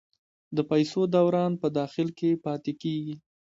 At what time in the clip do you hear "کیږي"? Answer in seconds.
2.81-3.15